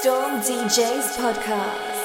[0.00, 2.00] Storm DJs Podcast.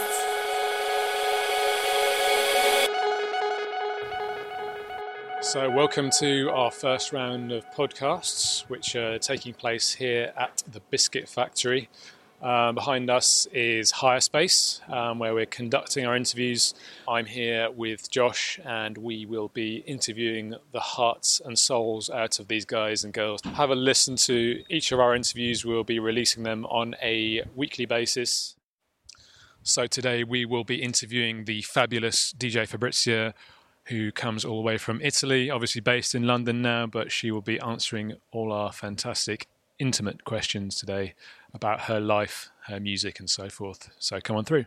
[5.42, 10.80] So, welcome to our first round of podcasts, which are taking place here at the
[10.80, 11.88] Biscuit Factory.
[12.42, 16.74] Um, behind us is Hire Space, um, where we're conducting our interviews.
[17.08, 22.48] I'm here with Josh, and we will be interviewing the hearts and souls out of
[22.48, 23.40] these guys and girls.
[23.54, 25.66] Have a listen to each of our interviews.
[25.66, 28.56] We'll be releasing them on a weekly basis.
[29.64, 33.34] So, today we will be interviewing the fabulous DJ Fabrizia
[33.86, 37.42] who comes all the way from Italy, obviously based in London now, but she will
[37.42, 39.48] be answering all our fantastic,
[39.80, 41.14] intimate questions today
[41.56, 43.90] about her life, her music, and so forth.
[43.98, 44.66] So come on through.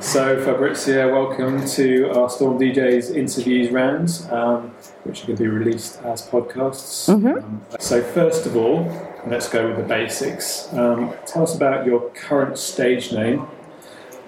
[0.00, 4.70] So, Fabrizia, welcome to our Storm DJs interviews rounds, um,
[5.04, 7.08] which are going to be released as podcasts.
[7.08, 8.84] Um, so, first of all,
[9.28, 10.72] let's go with the basics.
[10.72, 13.46] Um, tell us about your current stage name,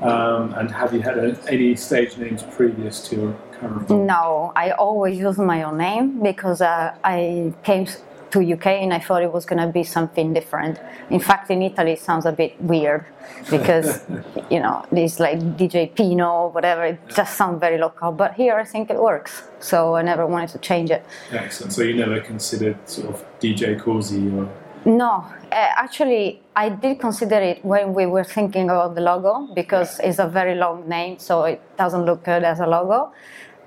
[0.02, 3.88] um, and have you had a, any stage names previous to your current?
[3.88, 7.86] No, I always use my own name because uh, I came
[8.32, 10.80] to UK and I thought it was going to be something different.
[11.10, 13.04] In fact, in Italy, it sounds a bit weird
[13.50, 14.00] because
[14.50, 16.84] you know this like DJ Pino, whatever.
[16.84, 18.10] It just sounds very local.
[18.10, 19.42] But here, I think it works.
[19.60, 21.04] So I never wanted to change it.
[21.30, 21.72] Excellent.
[21.74, 24.48] So, you never considered sort of DJ Corsi or.
[24.84, 30.00] No, uh, actually, I did consider it when we were thinking about the logo because
[30.00, 33.12] it's a very long name, so it doesn't look good as a logo.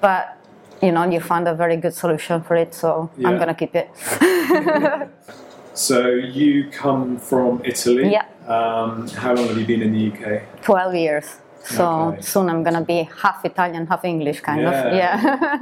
[0.01, 0.37] But
[0.81, 3.89] you know, you found a very good solution for it, so I'm gonna keep it.
[5.77, 8.09] So, you come from Italy.
[8.09, 8.23] Yeah.
[8.47, 10.61] Um, how long have you been in the UK?
[10.61, 11.35] 12 years.
[11.65, 12.21] So Okay.
[12.21, 14.71] soon I'm gonna be half Italian, half English, kind Yeah.
[14.87, 14.93] of.
[14.93, 15.59] Yeah.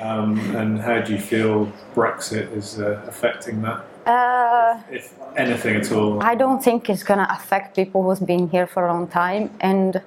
[0.00, 5.90] Um, and how do you feel Brexit is uh, affecting that, uh, if anything at
[5.92, 6.22] all?
[6.22, 10.00] I don't think it's gonna affect people who's been here for a long time, and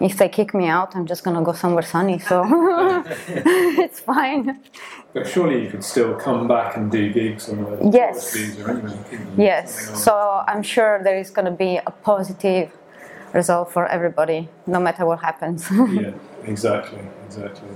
[0.00, 2.18] if they kick me out, I'm just gonna go somewhere sunny.
[2.18, 2.44] So
[3.28, 4.60] it's fine.
[5.14, 8.32] But surely you could still come back and do gigs on Yes.
[8.32, 9.44] tourist visa anyway, couldn't you?
[9.44, 10.02] Yes.
[10.04, 12.70] So I'm sure there is gonna be a positive
[13.32, 15.66] result for everybody, no matter what happens.
[15.70, 16.12] yeah,
[16.44, 17.68] exactly, exactly.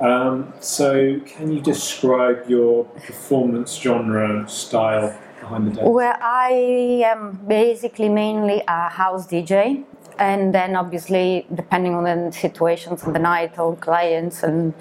[0.00, 5.88] Um, so, can you describe your performance genre style behind the?
[5.88, 9.84] Well, I am basically mainly a house DJ,
[10.18, 14.72] and then obviously, depending on the situations of the night or clients and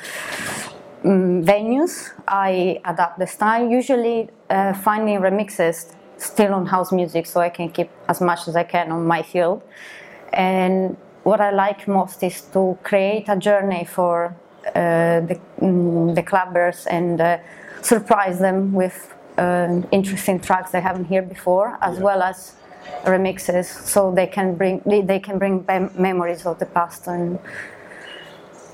[1.03, 3.67] mm, venues, I adapt the style.
[3.67, 8.55] Usually, uh, finding remixes still on house music, so I can keep as much as
[8.55, 9.63] I can on my field.
[10.31, 14.35] And what I like most is to create a journey for
[14.73, 17.37] the, mm, the clubbers and uh,
[17.81, 22.03] surprise them with uh, interesting tracks they haven't heard before, as Yeah.
[22.03, 22.53] well as
[23.05, 27.37] remixes, so they can bring they, they can bring mem- memories of the past and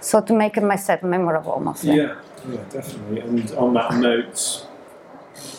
[0.01, 1.95] so to make my set memorable mostly.
[1.97, 2.15] Yeah,
[2.49, 3.19] yeah, definitely.
[3.21, 4.67] And on that note,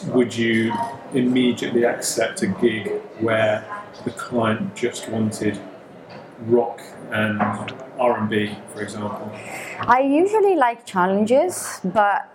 [0.09, 0.73] would you
[1.15, 2.89] immediately accept a gig
[3.21, 3.65] where
[4.05, 5.59] the client just wanted
[6.47, 6.81] rock
[7.11, 7.41] and
[7.99, 9.31] R and B, for example?
[9.87, 12.29] I usually like challenges, but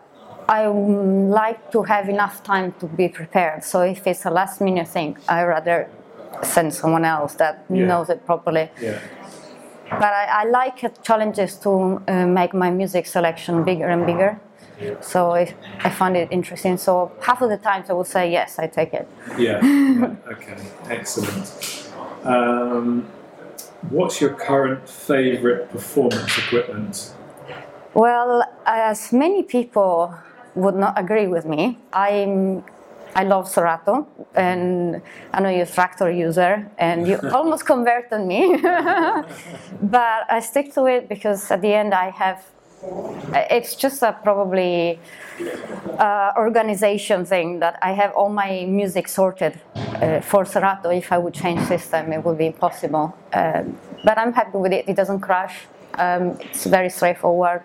[0.48, 3.64] I like to have enough time to be prepared.
[3.64, 5.88] So if it's a last minute thing, I rather
[6.44, 7.86] send someone else that Yeah.
[7.86, 8.70] knows it properly.
[8.82, 9.00] Yeah,
[9.90, 14.40] But I, I like challenges to uh, make my music selection bigger and bigger.
[15.02, 15.54] So I,
[15.84, 16.78] I find it interesting.
[16.78, 19.08] So half of the times I would say yes, I take it.
[19.38, 19.60] yeah.
[19.66, 20.16] yeah.
[20.32, 20.56] Okay,
[20.90, 21.46] excellent.
[22.24, 23.06] Um,
[23.90, 27.14] what's your current favourite performance equipment?
[27.94, 30.14] Well, as many people
[30.56, 32.64] would not agree with me, I'm
[33.16, 35.02] I love Serato, and
[35.34, 38.56] I know you're a Traktor user, and you almost converted me.
[38.62, 42.46] but I stick to it because at the end I have.
[42.82, 45.00] It's just a probably
[45.98, 50.90] uh, organization thing that I have all my music sorted uh, for Serato.
[50.90, 53.16] If I would change system, it would be impossible.
[53.34, 54.88] Um, but I'm happy with it.
[54.88, 55.66] It doesn't crash.
[55.96, 57.64] Um, it's very straightforward.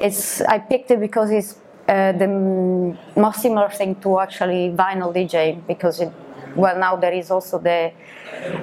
[0.00, 1.56] It's I picked it because it's
[1.88, 2.28] uh, the
[3.16, 6.12] most similar thing to actually vinyl DJ because it,
[6.56, 7.92] well now there is also the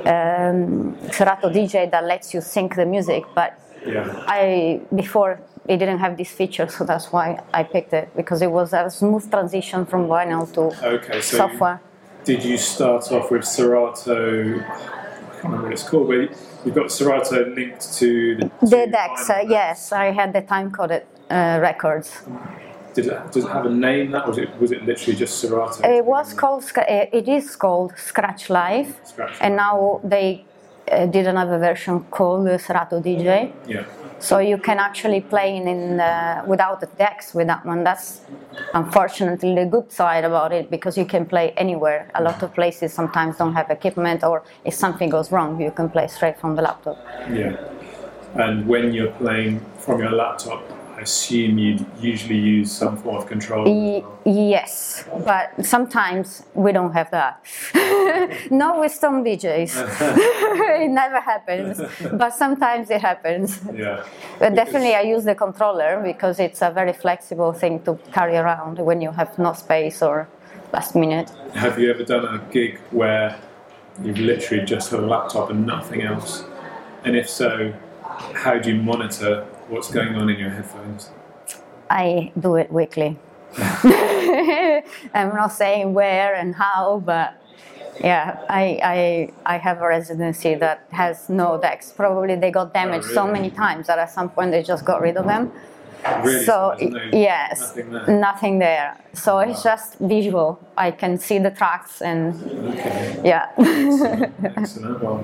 [0.06, 4.24] um, Serato DJ that lets you sync the music, but Yeah.
[4.28, 8.52] I before it didn't have this feature, so that's why I picked it because it
[8.52, 10.62] was a smooth transition from vinyl to
[10.96, 11.80] Okay, so software.
[12.24, 14.60] did you start off with Serato?
[14.60, 16.30] I can't remember what it's called, but you-
[16.66, 21.04] you've got Serato linked to the, The decks, uh, yes, I had the time coded
[21.30, 22.22] uh, records.
[22.96, 24.12] Did it, does it have a name?
[24.12, 25.88] That or was it was it literally just Serato?
[25.88, 30.44] It was called, it is called Scratch Live, Scratch and now they
[30.92, 33.54] uh, did another version called Serato DJ.
[33.68, 33.86] Yeah.
[34.20, 37.86] So you can actually play in, in uh, without the decks with that one.
[37.86, 38.22] That's
[38.74, 42.12] unfortunately the good side about it because you can play anywhere.
[42.16, 45.90] A lot of places sometimes don't have equipment, or if something goes wrong, you can
[45.90, 46.98] play straight from the laptop.
[47.32, 47.56] Yeah.
[48.36, 53.28] And when you're playing from your laptop, I assume you usually use some form of
[53.28, 53.66] control.
[53.66, 57.44] Y- yes, but sometimes we don't have that.
[58.51, 59.72] Not with some DJs.
[60.84, 61.81] it never happens,
[62.13, 63.60] but sometimes it happens.
[63.74, 64.06] Yeah.
[64.40, 68.80] But definitely, I use the controller because it's a very flexible thing to carry around
[68.80, 70.28] when you have no space or
[70.74, 71.30] last minute.
[71.54, 73.40] Have you ever done a gig where
[74.04, 76.44] you've literally just had a laptop and nothing else?
[77.04, 77.74] And if so,
[78.19, 81.10] how do you monitor what's going on in your headphones?
[81.89, 83.18] I do it weekly.
[83.57, 84.83] I'm
[85.13, 87.36] not saying where and how, but
[88.00, 88.80] yeah, I,
[89.45, 91.92] I, I have a residency that has no decks.
[91.92, 93.39] Probably they got damaged oh, so really?
[93.39, 95.51] many times that at some point they just got rid of them.
[96.24, 96.46] Really?
[96.46, 98.19] so no- yes, nothing there?
[98.19, 98.98] nothing there.
[99.13, 100.60] So it's just visual.
[100.78, 102.34] I can see the tracks and
[102.74, 103.22] Okay.
[103.24, 103.48] yeah,
[104.57, 105.01] Excellent.
[105.01, 105.19] Well,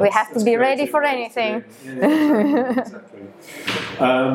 [0.00, 1.64] we have to be ready for anything.
[1.84, 3.20] Yeah, exactly.
[3.20, 4.00] exactly.
[4.00, 4.30] Um,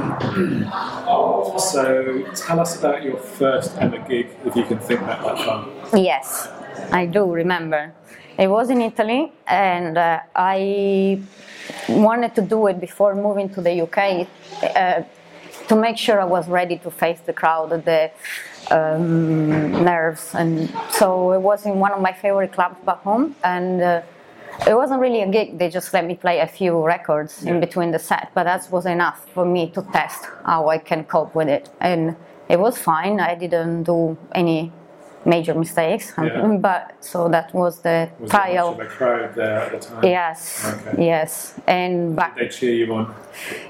[1.59, 5.67] so tell us about your first ever gig, if you can think back that far.
[5.93, 6.49] Yes,
[6.91, 7.93] I do remember.
[8.37, 11.21] It was in Italy, and uh, I
[11.89, 14.27] wanted to do it before moving to the UK
[14.75, 15.03] uh,
[15.67, 18.11] to make sure I was ready to face the crowd, the
[18.71, 23.81] um, nerves, and so it was in one of my favorite clubs back home, and.
[23.81, 24.01] Uh,
[24.67, 27.91] it wasn't really a gig, they just let me play a few records in between
[27.91, 31.49] the set, but that was enough for me to test how I can cope with
[31.49, 31.69] it.
[31.81, 32.15] And
[32.47, 34.71] it was fine, I didn't do any
[35.25, 36.57] major mistakes, Yeah.
[36.61, 38.69] but so that was the Was trial.
[38.69, 40.03] of a crowd there at the time?
[40.03, 40.39] Yes,
[40.87, 41.05] Okay.
[41.07, 43.13] yes, and back They cheer you on.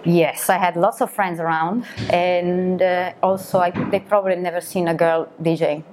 [0.03, 4.87] Yes, I had lots of friends around, and uh, also I, they probably never seen
[4.87, 5.83] a girl DJ.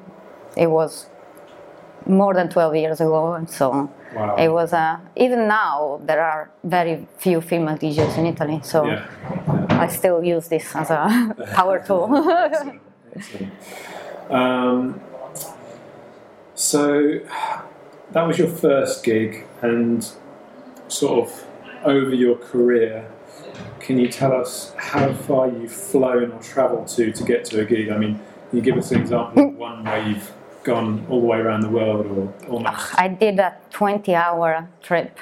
[0.57, 1.07] It was
[2.07, 4.37] more than 12 years ago, and so Wow.
[4.37, 4.73] it was.
[4.75, 9.07] Uh, even now, there are very few female DJs in Italy, so Yeah.
[9.71, 12.09] I still use this as a power tool.
[13.17, 13.53] Excellent.
[14.31, 15.01] Um,
[16.63, 17.19] so
[18.13, 20.09] that was your first gig, and
[20.87, 21.47] sort of
[21.85, 23.11] over your career,
[23.81, 27.65] can you tell us how far you've flown or travelled to to get to a
[27.65, 27.91] gig?
[27.91, 28.15] I mean,
[28.49, 30.31] can you give us an example of one where you've
[30.63, 32.97] gone all the way around the world or almost?
[32.97, 35.19] I did a 20-hour trip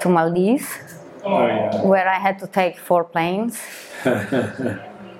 [0.00, 0.68] to Maldives.
[1.24, 1.82] Oh yeah.
[1.82, 3.60] where I had to take four planes.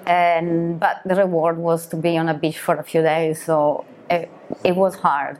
[0.06, 3.84] and but the reward was to be on a beach for a few days, so
[4.08, 4.31] it,
[4.64, 5.38] it was hard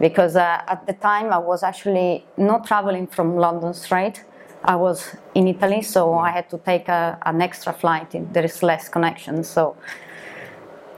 [0.00, 4.24] because uh, at the time I was actually not traveling from London straight.
[4.64, 8.14] I was in Italy, so I had to take a, an extra flight.
[8.32, 9.76] There is less connection, so.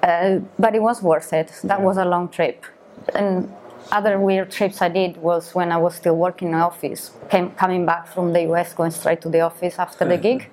[0.03, 1.53] Uh, but it was worth it.
[1.65, 2.65] That was a long trip,
[3.15, 3.53] and
[3.93, 7.51] other weird trips I did was when I was still working in the office, came,
[7.51, 10.49] coming back from the US, going straight to the office after the gig.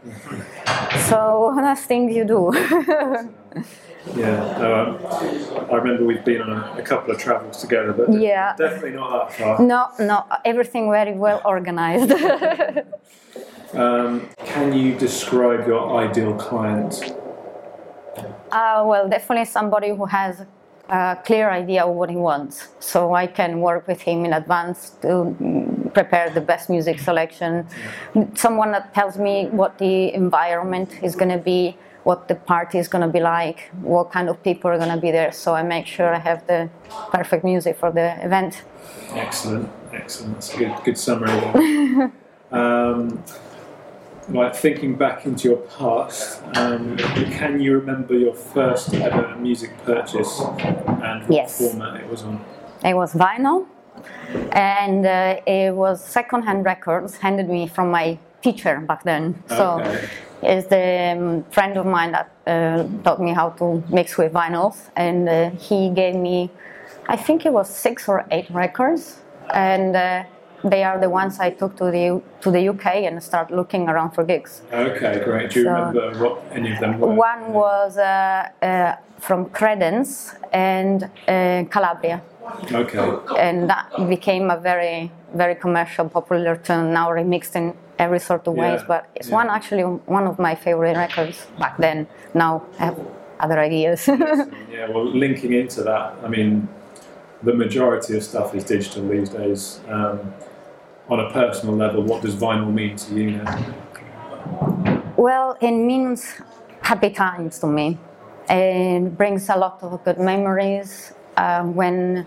[1.08, 2.52] so that's things you do.
[4.16, 5.68] Yeah.
[5.72, 8.56] I remember we've been on a, a couple of travels together, but Yeah.
[8.58, 9.62] definitely not that far.
[9.62, 12.14] no, no, everything very well organized.
[13.74, 17.14] Um, can you describe your ideal client?
[18.50, 20.46] Uh, well, definitely somebody who has
[20.90, 22.70] a clear idea of what he wants.
[22.80, 25.36] So I can work with him in advance to
[25.94, 27.68] prepare the best music selection.
[28.36, 31.78] Someone that tells me what the environment is going to be,
[32.08, 35.02] what the party is going to be like, what kind of people are going to
[35.08, 35.30] be there.
[35.34, 36.70] So I make sure I have the
[37.12, 38.64] perfect music for the event.
[39.12, 40.36] Excellent, excellent.
[40.36, 41.32] That's a good, good summary.
[42.54, 43.22] um,
[44.30, 46.96] right, thinking back into your past, um,
[47.40, 50.40] can you remember your first ever music purchase
[51.08, 51.58] and what Yes.
[51.58, 52.40] format it was on?
[52.86, 53.68] It was vinyl,
[54.54, 59.44] and uh, it was second-hand records handed me from my teacher back then.
[59.50, 59.66] So
[60.42, 64.90] It's the um, friend of mine that uh, taught me how to mix with vinyls,
[64.96, 66.52] and uh, he gave me,
[67.08, 69.20] I think it was six or eight records,
[69.54, 70.24] and uh,
[70.64, 74.12] they are the ones I took to the to the UK and start looking around
[74.12, 74.62] for gigs.
[74.74, 75.52] Okay, great.
[75.52, 77.14] Do you So- remember what any of them were?
[77.14, 82.22] One was uh, uh, from Credence and uh, Calabria,
[82.72, 83.00] Okay.
[83.38, 86.94] and that became a very very commercial, popular tune.
[86.94, 89.36] Now remixed in every sort of ways, but it's yeah.
[89.36, 92.08] one actually one of my favorite records back then.
[92.34, 93.00] Now I have
[93.40, 94.08] other ideas.
[94.72, 96.68] Yeah, well, linking into that, I mean,
[97.44, 99.80] the majority of stuff is digital these days.
[99.88, 100.34] Um,
[101.10, 103.74] on a personal level, what does vinyl mean to you now?
[105.16, 106.36] Well, it means
[106.82, 107.98] happy times to me.
[108.50, 111.14] It brings a lot of good memories.
[111.36, 112.26] Uh, when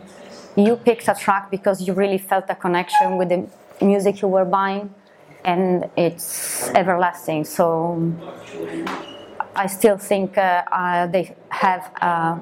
[0.56, 3.46] you picked a track because you really felt a connection with the
[3.84, 4.94] music you were buying,
[5.44, 7.44] and it's everlasting.
[7.44, 8.12] So
[9.56, 12.40] I still think uh, uh, they have a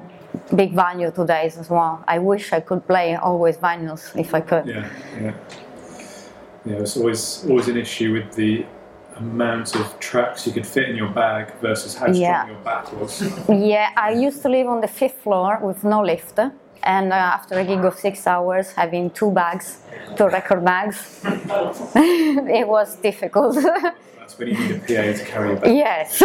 [0.55, 2.03] big value today as well.
[2.07, 4.67] I wish I could play always vinyls if I could.
[4.67, 5.33] Yeah, yeah.
[6.69, 8.65] Yeah, it's always always an issue with the
[9.17, 12.47] amount of tracks you could fit in your bag versus how strong Yeah.
[12.47, 13.21] your back was.
[13.49, 16.39] Yeah, I used to live on the fifth floor with no lift,
[16.83, 19.79] and uh, after a gig of six hours, having two bags,
[20.15, 21.21] two record bags,
[22.59, 23.55] it was difficult.
[24.19, 25.75] That's when you need a PA to carry your bag.
[25.75, 26.21] yes.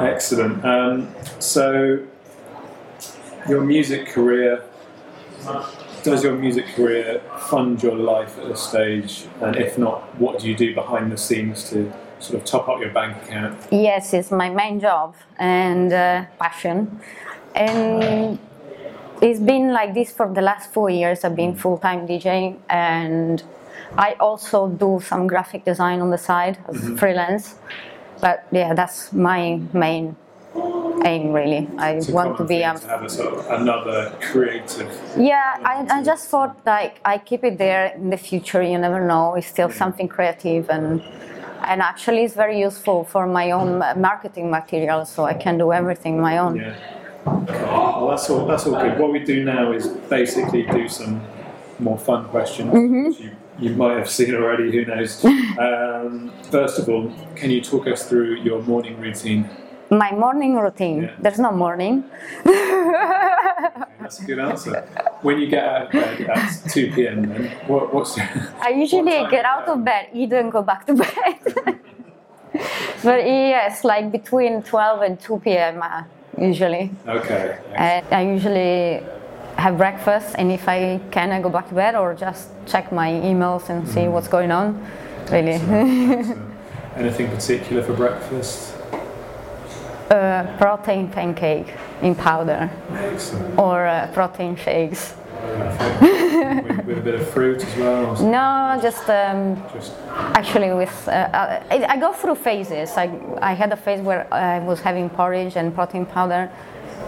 [0.00, 0.64] Excellent.
[0.64, 1.08] Um,
[1.40, 1.98] so,
[3.48, 4.62] your music career,
[6.06, 7.20] does your music career
[7.50, 9.26] fund your life at this stage?
[9.40, 12.80] And if not, what do you do behind the scenes to sort of top up
[12.80, 13.58] your bank account?
[13.72, 17.00] yes, it's my main job and uh, passion,
[17.54, 18.38] and
[19.20, 21.24] it's been like this for the last four years.
[21.24, 23.42] I've been full-time DJing, and
[23.98, 27.56] I also do some graphic design on the side as freelance.
[28.20, 30.16] But yeah, that's my main
[31.04, 31.68] aim really.
[31.78, 34.90] I a want to be um, to have a sort of another creative.
[35.16, 39.00] yeah I, I just thought like i keep it there in the future you never
[39.06, 41.02] know it's still something creative and
[41.70, 46.20] and actually it's very useful for my own marketing material so i can do everything
[46.20, 46.76] my own Yeah.
[47.26, 48.46] Well, that's all.
[48.46, 48.98] That's all good.
[48.98, 51.20] What we do now is basically do some
[51.78, 52.70] more fun questions.
[52.72, 53.04] Mm-hmm.
[53.08, 54.70] Which you, you might have seen already.
[54.70, 55.24] Who knows?
[55.58, 59.48] um, first of all, can you talk us through your morning routine?
[59.90, 61.14] My morning routine Yeah.
[61.20, 62.04] there's no morning
[64.00, 64.80] That's a good answer.
[65.22, 68.18] When you get out of bed at 2 p.m., then what, what's
[68.60, 71.38] i usually time get out of bed eat and go back to bed
[73.04, 76.02] but yes like between 12 and 2 p.m uh,
[76.38, 77.58] usually okay?
[77.74, 79.02] And I usually
[79.56, 83.08] have breakfast, and if I can, I go back to bed or just check my
[83.10, 84.76] emails and see what's going on.
[85.32, 86.38] Really, Excellent.
[86.96, 88.75] Anything particular for breakfast?
[90.10, 91.72] Uh, protein pancake
[92.02, 93.58] in powder Excellent.
[93.58, 95.14] or uh, protein shakes.
[96.00, 98.14] With, with a bit of fruit as well.
[98.22, 99.92] No, just um, Just
[100.34, 101.08] actually with.
[101.08, 101.28] Uh,
[101.70, 102.90] I, I go through phases.
[102.96, 103.10] I,
[103.40, 106.50] I had a phase where I was having porridge and protein powder.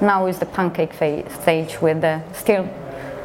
[0.01, 2.69] Now is the pancake phase, stage with still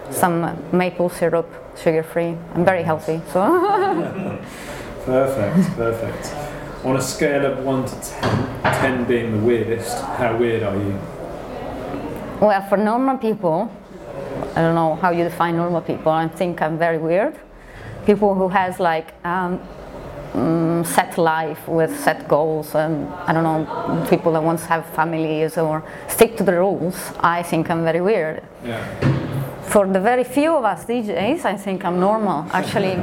[0.10, 2.36] some maple syrup, sugar free.
[2.56, 3.42] I'm very healthy, so.
[5.06, 6.53] Perfect, perfect.
[6.86, 11.00] On a scale of 1 to 10, 10 being the weirdest, how weird are you?
[12.42, 13.72] Well, for normal people,
[14.56, 16.12] I don't know how you define normal people.
[16.12, 17.40] I think I'm very weird.
[18.06, 19.62] People who has like um,
[20.34, 24.86] mm, set life with set goals, and I don't know, people that want to have
[24.88, 27.14] families or stick to the rules.
[27.22, 28.44] I think I'm very weird.
[28.66, 28.84] Yeah.
[29.70, 32.46] For the very few of us DJs, I think I'm normal.
[32.52, 32.98] Actually,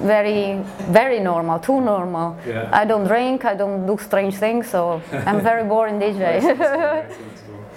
[0.00, 1.58] very, very normal.
[1.58, 2.36] Too normal.
[2.46, 2.68] Yeah.
[2.72, 3.44] I don't drink.
[3.44, 4.68] I don't do strange things.
[4.68, 6.40] So I'm very boring DJ.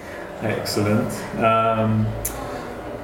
[0.42, 1.12] Excellent.
[1.38, 2.06] Um,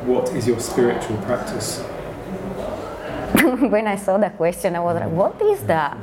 [0.06, 1.80] what is your spiritual practice?
[3.70, 5.96] when I saw that question, I was like, what is that?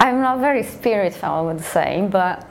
[0.00, 2.46] I'm not very spiritual, I would say, but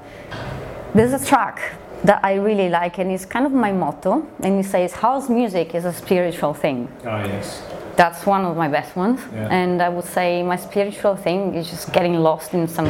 [0.94, 4.68] there's a track that I really like, and it's kind of my motto, and it
[4.68, 6.88] says, House music is a spiritual thing.
[7.06, 7.62] Ah, yes.
[7.96, 9.48] That's one of my best ones, Yeah.
[9.50, 12.90] and I would say my spiritual thing is just getting lost in some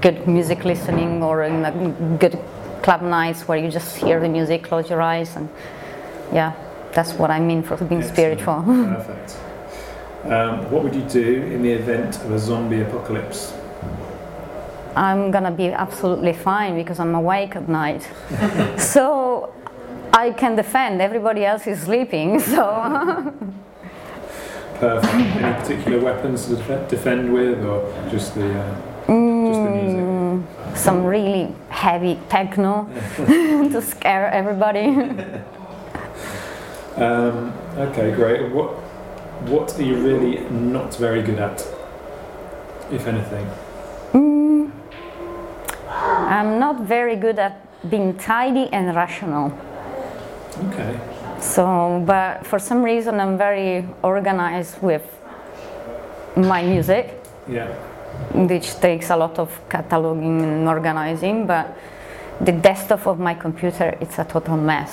[0.00, 1.72] good music listening or in a
[2.18, 2.38] good
[2.82, 5.48] club nights where you just hear the music, close your eyes, and
[6.32, 6.52] yeah,
[6.92, 8.16] that's what I mean for being Excellent.
[8.16, 8.62] spiritual.
[8.96, 9.36] Perfect.
[10.24, 13.52] Um, what would you do in the event of a zombie apocalypse?
[14.96, 18.08] I'm gonna be absolutely fine because I'm awake at night.
[18.78, 19.52] so
[20.12, 22.64] I can defend, everybody else is sleeping, so
[24.78, 25.14] Perfect.
[25.14, 28.76] Any particular weapons to def- defend with, or just the uh,
[29.48, 30.76] just the music?
[30.76, 34.86] some really heavy techno to scare everybody.
[36.96, 38.50] Um, okay, great.
[38.52, 38.70] What
[39.50, 41.60] what are you really not very good at,
[42.90, 43.46] if anything?
[44.14, 44.70] Mm,
[45.90, 49.52] I'm not very good at being tidy and rational.
[50.68, 50.98] Okay.
[51.40, 55.02] So, but for some reason, I'm very organized with
[56.36, 57.68] my music, Yeah.
[58.34, 61.46] which takes a lot of cataloging and organizing.
[61.46, 61.76] But
[62.40, 64.92] the desktop of my computer, it's a total mess.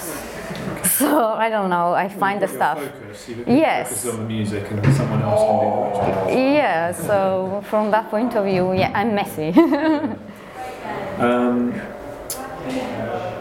[0.83, 1.93] So I don't know.
[1.93, 2.77] I find the stuff.
[2.79, 3.29] Focus.
[3.47, 3.89] Yes.
[3.89, 6.41] Focus on the music, and someone else can do the.
[6.41, 6.91] Yeah.
[6.91, 9.53] So from that point of view, yeah, I'm messy.
[11.19, 11.73] Um,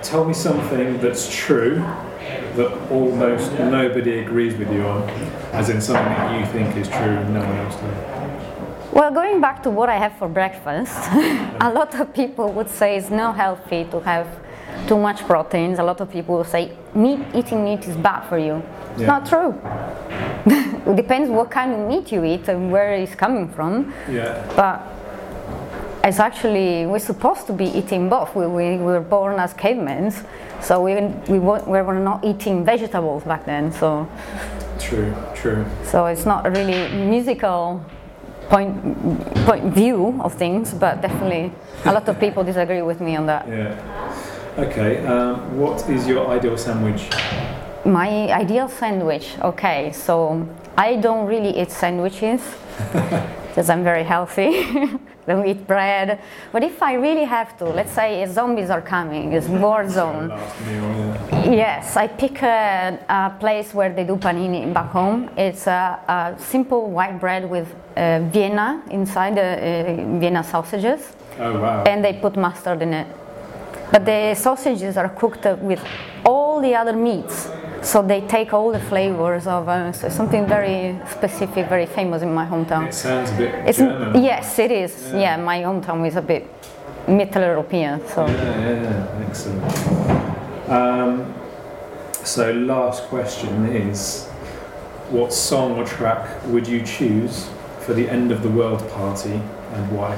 [0.02, 1.82] tell me something that's true
[2.56, 5.08] that almost nobody agrees with you on,
[5.52, 8.92] as in something that you think is true and no one else does.
[8.92, 10.92] Well, going back to what I have for breakfast,
[11.60, 14.26] a lot of people would say it's not healthy to have
[14.86, 15.78] too much proteins.
[15.78, 18.62] A lot of people will say meat, eating meat is bad for you.
[18.92, 19.06] It's Yeah.
[19.06, 19.54] not true.
[20.90, 23.94] it depends what kind of meat you eat and where it's coming from.
[24.10, 24.42] Yeah.
[24.56, 24.80] But
[26.04, 28.34] it's actually we're supposed to be eating both.
[28.34, 30.12] We, we, we were born as cavemen,
[30.60, 30.94] so we
[31.28, 33.72] we, were not eating vegetables back then.
[33.72, 34.08] So
[34.78, 35.14] True.
[35.34, 35.64] True.
[35.84, 37.84] so it's not really musical
[38.48, 38.74] point
[39.46, 41.52] point view of things, but definitely
[41.84, 43.46] a lot of people disagree with me on that.
[43.48, 44.58] Yeah.
[44.58, 45.06] Okay.
[45.06, 47.08] Um, what is your ideal sandwich?
[47.84, 52.40] My ideal sandwich, okay, so I don't really eat sandwiches
[53.52, 54.64] because I'm very healthy.
[55.26, 56.18] don't eat bread.
[56.52, 60.28] But if I really have to, let's say zombies are coming, it's war zone.
[60.28, 60.82] Last meal.
[61.30, 61.50] Yeah.
[61.52, 65.28] Yes, I pick a, a place where they do panini back home.
[65.36, 71.60] It's a, a simple white bread with uh, Vienna inside, the uh, Vienna sausages, Oh
[71.60, 71.84] wow.
[71.84, 73.06] and they put mustard in it.
[73.92, 75.84] But the sausages are cooked uh, with
[76.24, 77.50] all the other meats,
[77.82, 82.32] so they take all the flavors of uh, so something very specific, very famous in
[82.32, 82.88] my hometown.
[82.88, 84.22] It sounds a bit It's, German.
[84.22, 85.10] yes, it is.
[85.12, 85.36] Yeah.
[85.36, 86.48] my hometown is a bit
[87.08, 88.26] Middle European, so.
[88.26, 90.70] Yeah, yeah, excellent.
[90.70, 91.34] Um,
[92.24, 94.26] so, last question is
[95.10, 97.48] what song or track would you choose
[97.80, 99.32] for the end of the world party
[99.74, 100.16] and why?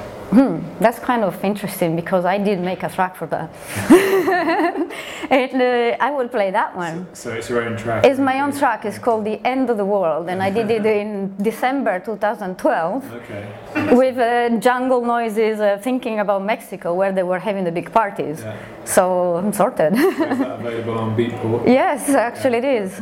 [0.80, 3.50] That's kind of interesting because I did make a track for that.
[5.30, 7.06] and uh, I will play that one.
[7.14, 8.04] So, it's your own track?
[8.04, 8.84] It's my own track.
[8.84, 13.94] It's called The End of the World, and I did it in December 2012 Okay.
[13.94, 18.40] with uh, jungle noises, uh, thinking about Mexico where they were having the big parties.
[18.40, 18.56] Yeah.
[18.84, 19.94] So I'm sorted.
[19.94, 21.66] Is that available on Beatport?
[21.80, 23.00] yes, actually it is.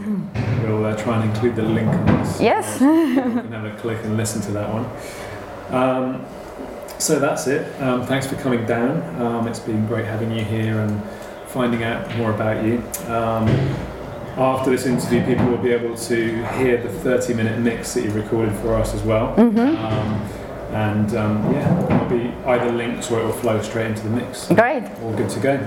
[0.62, 2.40] We'll uh, try and include the link on this.
[2.40, 2.81] Yes.
[2.81, 2.87] You
[3.23, 4.87] can have a click and listen to that one.
[5.75, 6.25] Um,
[7.03, 7.81] so that's it.
[7.81, 9.21] Um, thanks for coming down.
[9.21, 11.03] Um, it's been great having you here and
[11.49, 12.79] finding out more about you.
[13.09, 13.49] Um,
[14.37, 18.11] after this interview, people will be able to hear the 30 minute mix that you
[18.12, 19.38] recorded for us as well.
[19.38, 19.59] Um,
[20.73, 24.49] and um, yeah, there'll be either links or it will flow straight into the mix.
[24.49, 24.85] Great.
[25.03, 25.59] All good to go.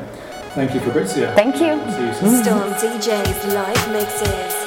[0.55, 1.33] Thank you, Fabrizia.
[1.35, 1.77] Thank you.
[1.91, 2.43] See you soon.
[2.43, 4.64] Storm DJ's live mixes.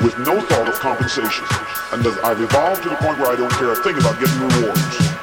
[0.00, 1.44] With no thought of compensation.
[1.92, 5.19] And I've evolved to the point where I don't care a thing about getting rewards.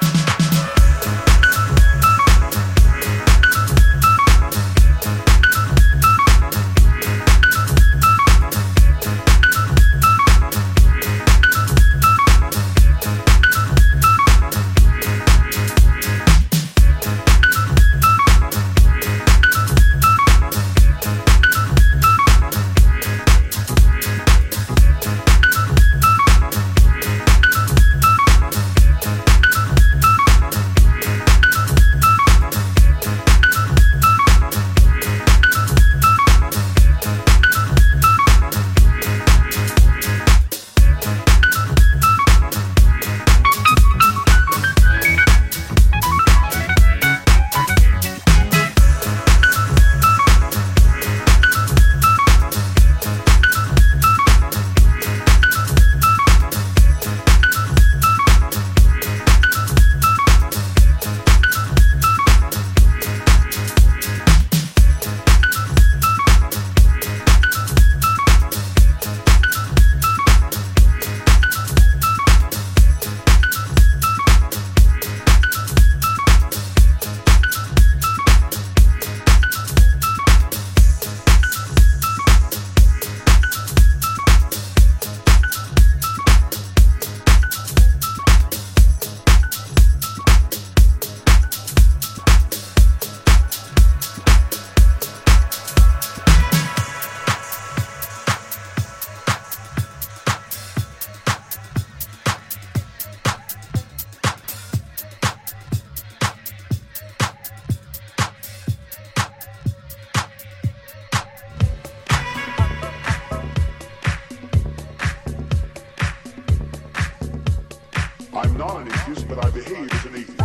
[118.58, 120.37] not an excuse, but I behave as an atheist.